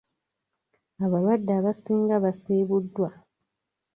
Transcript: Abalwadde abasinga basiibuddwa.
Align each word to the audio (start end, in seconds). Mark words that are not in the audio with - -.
Abalwadde 1.05 1.51
abasinga 1.59 2.15
basiibuddwa. 2.23 3.09